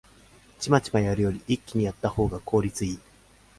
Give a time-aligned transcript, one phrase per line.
[0.59, 2.99] チマチマやるより一気にやったほうが効率いい